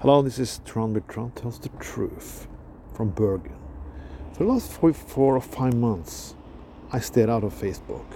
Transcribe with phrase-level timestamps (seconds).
[0.00, 2.48] Hello, this is Tron with Tron Tells the Truth
[2.94, 3.54] from Bergen.
[4.32, 6.34] For the last four, four or five months,
[6.90, 8.06] I stayed out of Facebook.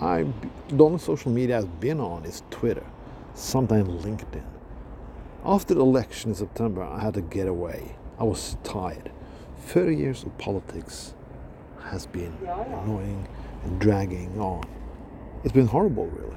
[0.00, 0.26] I,
[0.68, 2.86] the only social media I've been on is Twitter,
[3.34, 4.44] sometimes LinkedIn.
[5.44, 7.96] After the election in September, I had to get away.
[8.20, 9.10] I was tired.
[9.62, 11.14] 30 years of politics
[11.82, 13.26] has been annoying
[13.64, 14.62] and dragging on.
[15.42, 16.36] It's been horrible, really.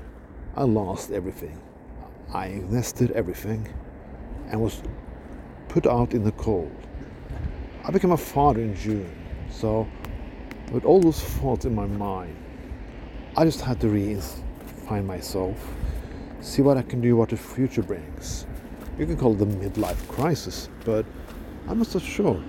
[0.56, 1.62] I lost everything.
[2.34, 3.72] I invested everything
[4.50, 4.82] and was
[5.68, 6.72] put out in the cold.
[7.84, 9.10] I became a father in June,
[9.50, 9.88] so
[10.72, 12.36] with all those thoughts in my mind,
[13.36, 15.58] I just had to re-find myself,
[16.42, 18.46] see what I can do, what the future brings.
[18.98, 21.06] You can call it the midlife crisis, but
[21.68, 22.44] I'm not so sure.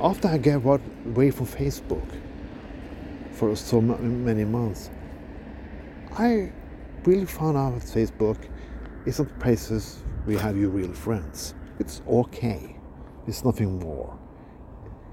[0.00, 2.08] After I gave away from Facebook
[3.32, 4.90] for so many months,
[6.12, 6.52] I
[7.04, 8.36] really found out that Facebook
[9.06, 11.54] isn't places we have you real friends.
[11.78, 12.76] It's okay.
[13.26, 14.18] It's nothing more.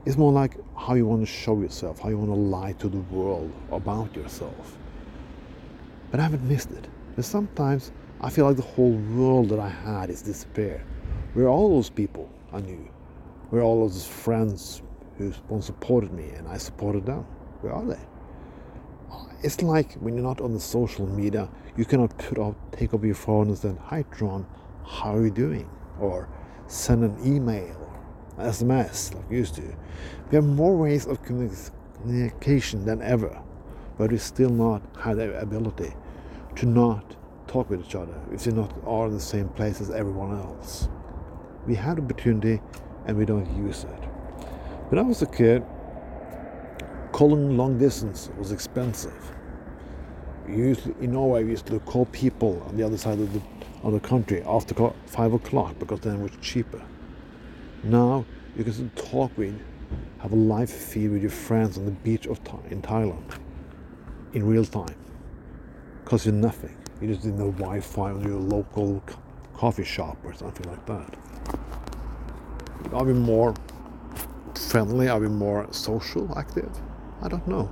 [0.06, 2.90] It's more like how you want to show yourself, how you want to lie to
[2.90, 4.78] the world about yourself.
[6.12, 6.90] But I haven't missed it.
[7.16, 10.84] But sometimes I feel like the whole world that I had is disappeared.
[11.34, 12.86] Where are all those people I knew?
[13.52, 14.82] Where are all those friends
[15.18, 17.26] who once supported me and I supported them?
[17.62, 18.00] Where are they?
[19.44, 23.06] It's like when you're not on the social media, you cannot put out, take up
[23.06, 24.46] your phone and say, Hi, Tron,
[24.86, 25.70] how are you doing?
[26.00, 26.30] Or
[26.68, 27.76] send an email,
[28.38, 29.76] SMS like we used to.
[30.32, 33.42] We have more ways of communication than ever,
[33.98, 35.94] but we still not have the ability
[36.56, 37.16] to not
[37.48, 40.88] talk with each other if we not are in the same place as everyone else.
[41.68, 42.62] We have opportunity
[43.06, 44.04] and we don't use it.
[44.90, 45.64] When I was a kid,
[47.12, 49.32] calling long distance was expensive.
[50.48, 53.42] Usually in Norway, we used to call people on the other side of the
[53.86, 56.82] of the country after five o'clock because then it was cheaper.
[57.84, 58.26] Now
[58.58, 59.58] you can talk with,
[60.20, 62.40] have a live feed with your friends on the beach of
[62.70, 63.40] in Thailand
[64.34, 64.96] in real time.
[66.04, 66.76] Costs you nothing.
[67.00, 69.04] You just need the Wi-Fi on your local
[69.54, 71.18] coffee shop or something like that.
[72.92, 73.54] Are we more
[74.56, 75.10] friendly?
[75.10, 76.72] Are we more social active?
[77.22, 77.72] I don't know.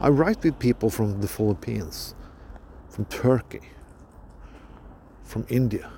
[0.00, 2.16] I write with people from the Philippines,
[2.88, 3.60] from Turkey,
[5.24, 5.90] from India.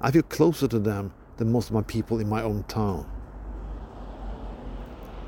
[0.00, 3.08] I feel closer to them than most of my people in my own town.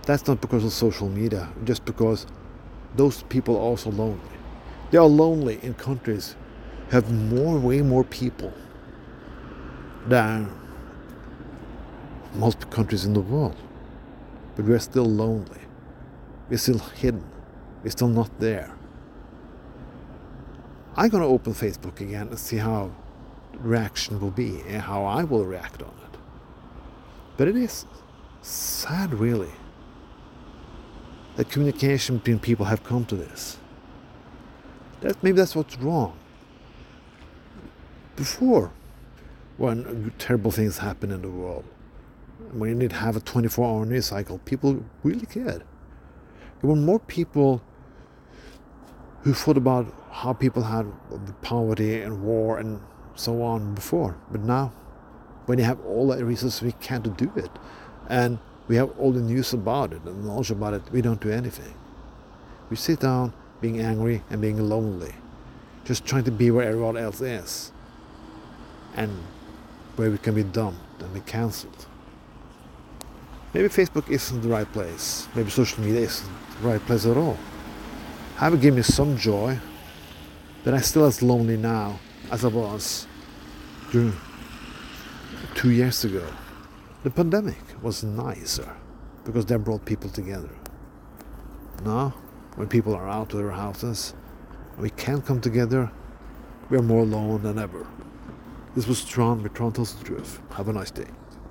[0.07, 2.27] That's not because of social media, just because
[2.97, 4.21] those people are also lonely.
[4.91, 6.37] They are lonely in countries
[6.91, 8.53] have more, way more people
[10.07, 10.49] than
[12.35, 13.57] most countries in the world.
[14.55, 15.61] But we're still lonely.
[16.49, 17.25] We're still hidden.
[17.83, 18.73] We're still not there.
[20.97, 22.91] I'm going to open Facebook again and see how
[23.59, 26.19] reaction will be and how I will react on it.
[27.37, 27.85] But it is
[28.41, 29.51] sad, really,
[31.37, 33.59] that communication between people have come to this.
[35.03, 36.17] That maybe that's what's wrong.
[38.17, 38.73] Before,
[39.59, 41.65] when terrible things happen in the world,
[42.53, 45.63] when you need to have a 24-hour news cycle, people really cared.
[46.61, 47.61] There were more people
[49.23, 50.87] who thought about how people had
[51.43, 52.81] poverty and war and
[53.17, 54.17] so on before.
[54.31, 54.73] But now,
[55.45, 57.51] when you have all the resources, we can't do it,
[58.09, 61.31] and we have all the news about it and knowledge about it, we don't do
[61.31, 61.75] anything.
[62.71, 65.15] We sit down being angry and being lonely,
[65.85, 67.73] just trying to be where everyone else is,
[68.95, 69.11] and
[69.97, 71.87] where we can be dumped and be cancelled.
[73.53, 75.29] Maybe Facebook isn't the right place.
[75.35, 76.31] Maybe social media isn't
[76.63, 77.37] the right place at all.
[78.37, 79.59] Have given me some joy,
[80.67, 82.01] but I'm still as lonely now
[82.33, 83.07] as I was
[83.93, 84.13] during
[85.55, 86.27] two years ago.
[87.05, 88.75] The pandemic was nicer
[89.25, 90.51] because that brought people together.
[91.85, 92.17] Now,
[92.57, 94.15] when people are out of their houses
[94.73, 95.93] and we can't come together,
[96.69, 97.87] we are more alone than ever.
[98.75, 100.41] This was Tron with Tron Truth.
[100.51, 101.07] Have a nice day.